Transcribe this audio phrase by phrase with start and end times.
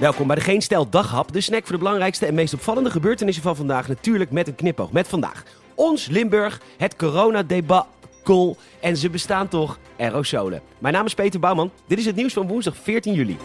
[0.00, 3.42] Welkom bij de Geen Stel Daghap, de snack voor de belangrijkste en meest opvallende gebeurtenissen
[3.42, 3.88] van vandaag.
[3.88, 4.92] Natuurlijk met een knipoog.
[4.92, 5.44] Met vandaag
[5.74, 10.62] ons Limburg, het coronadebacle en ze bestaan toch aerosolen.
[10.78, 11.70] Mijn naam is Peter Bouwman.
[11.86, 13.36] Dit is het nieuws van woensdag 14 juli.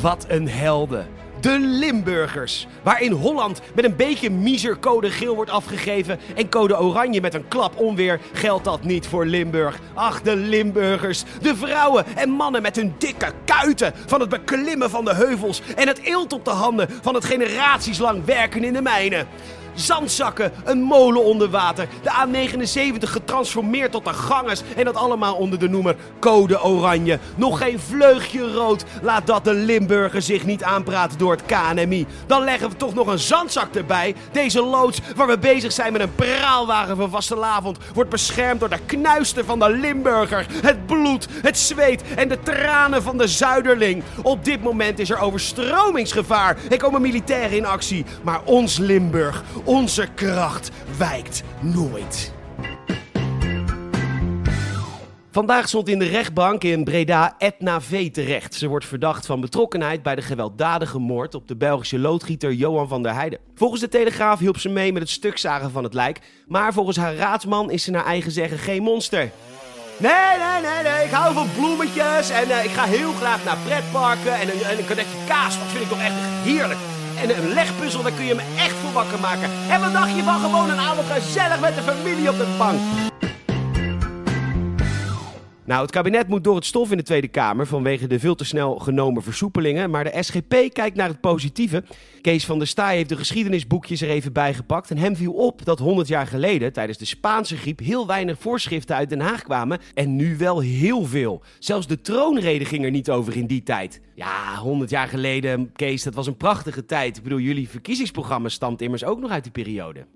[0.00, 1.23] Wat een helden.
[1.44, 2.66] De Limburgers.
[2.82, 7.34] Waar in Holland met een beetje miser code geel wordt afgegeven en code oranje met
[7.34, 9.78] een klap onweer, geldt dat niet voor Limburg.
[9.94, 11.24] Ach, de Limburgers.
[11.42, 15.88] De vrouwen en mannen met hun dikke kuiten van het beklimmen van de heuvels en
[15.88, 19.26] het eelt op de handen van het generatieslang werken in de mijnen
[19.74, 25.58] zandzakken, een molen onder water, de A79 getransformeerd tot een ganges en dat allemaal onder
[25.58, 27.18] de noemer Code Oranje.
[27.36, 32.06] Nog geen vleugje rood, laat dat de Limburger zich niet aanpraten door het KNMI.
[32.26, 34.14] Dan leggen we toch nog een zandzak erbij.
[34.32, 38.78] Deze loods waar we bezig zijn met een praalwagen van vastelavond wordt beschermd door de
[38.86, 40.46] knuisten van de Limburger.
[40.62, 44.02] Het bloed, het zweet en de tranen van de Zuiderling.
[44.22, 50.08] Op dit moment is er overstromingsgevaar Er komen militairen in actie, maar ons Limburg, onze
[50.14, 52.32] kracht wijkt nooit.
[55.30, 58.54] Vandaag stond in de rechtbank in Breda Etna V terecht.
[58.54, 63.02] Ze wordt verdacht van betrokkenheid bij de gewelddadige moord op de Belgische loodgieter Johan van
[63.02, 63.38] der Heijden.
[63.54, 67.14] Volgens de Telegraaf hielp ze mee met het stukzagen van het lijk, maar volgens haar
[67.14, 69.30] raadsman is ze naar eigen zeggen geen monster.
[69.96, 71.04] Nee, nee, nee, nee.
[71.04, 75.06] Ik hou van bloemetjes en uh, ik ga heel graag naar pretparken en een, en
[75.26, 75.58] kaas.
[75.58, 76.78] Dat vind ik toch echt heerlijk.
[77.22, 79.50] En een legpuzzel, daar kun je me echt voor wakker maken.
[79.70, 82.80] En wat dacht je van gewoon een avond gezellig met de familie op de bank?
[85.66, 88.44] Nou, het kabinet moet door het stof in de Tweede Kamer vanwege de veel te
[88.44, 89.90] snel genomen versoepelingen.
[89.90, 91.84] Maar de SGP kijkt naar het positieve.
[92.20, 94.90] Kees van der Staaij heeft de geschiedenisboekjes er even bijgepakt.
[94.90, 98.96] En hem viel op dat 100 jaar geleden, tijdens de Spaanse griep, heel weinig voorschriften
[98.96, 99.78] uit Den Haag kwamen.
[99.94, 101.42] En nu wel heel veel.
[101.58, 104.00] Zelfs de troonrede ging er niet over in die tijd.
[104.14, 107.16] Ja, 100 jaar geleden, Kees, dat was een prachtige tijd.
[107.16, 110.06] Ik bedoel, jullie verkiezingsprogramma stamt immers ook nog uit die periode.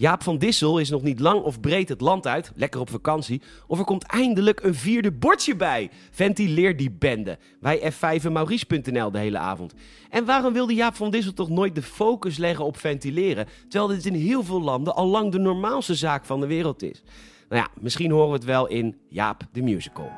[0.00, 3.42] Jaap van Dissel is nog niet lang of breed het land uit, lekker op vakantie.
[3.66, 5.90] Of er komt eindelijk een vierde bordje bij.
[6.10, 7.38] Ventileer die bende.
[7.60, 9.74] Wij F5 en Maurice.nl de hele avond.
[10.10, 13.46] En waarom wilde Jaap van Dissel toch nooit de focus leggen op ventileren?
[13.68, 17.02] Terwijl dit in heel veel landen al lang de normaalste zaak van de wereld is.
[17.48, 20.10] Nou ja, misschien horen we het wel in Jaap de Musical.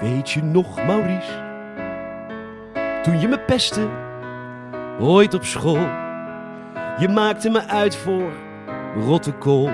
[0.00, 1.42] Weet je nog, Maurice?
[3.02, 4.12] Toen je me pestte
[5.00, 5.88] ooit op school.
[6.98, 8.32] Je maakte me uit voor
[8.96, 9.70] rotte kool.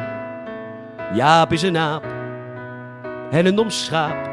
[1.15, 2.05] Jaap is een aap
[3.31, 4.29] en een dom schaap.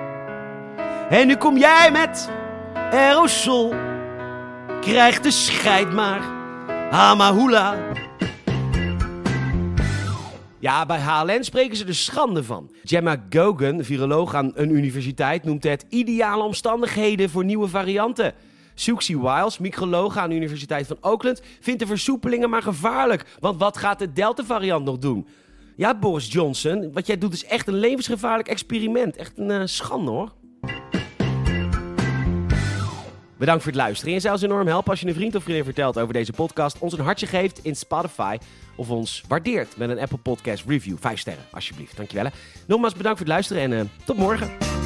[1.10, 2.30] En nu kom jij met
[2.92, 3.74] aerosol.
[4.82, 6.22] Krijg de scheid maar,
[6.90, 7.76] hamahula.
[10.60, 12.72] Ja, bij HLN spreken ze er schande van.
[12.84, 18.34] Gemma Gogan, viroloog aan een universiteit, noemt het ideale omstandigheden voor nieuwe varianten.
[18.80, 23.26] Suxie Wiles, microloog aan de Universiteit van Oakland, vindt de versoepelingen maar gevaarlijk.
[23.40, 25.28] Want wat gaat de Delta-variant nog doen?
[25.76, 29.16] Ja, Boris Johnson, wat jij doet is echt een levensgevaarlijk experiment.
[29.16, 30.32] Echt een uh, schande hoor.
[33.38, 34.14] Bedankt voor het luisteren.
[34.14, 36.80] En zou ons enorm helpen als je een vriend of vriendin vertelt over deze podcast,
[36.80, 38.38] ons een hartje geeft in Spotify
[38.76, 40.96] of ons waardeert met een Apple Podcast review.
[41.00, 41.98] Vijf sterren, alsjeblieft.
[41.98, 42.32] Dankjewel.
[42.68, 44.77] Nogmaals bedankt voor het luisteren en uh, tot morgen.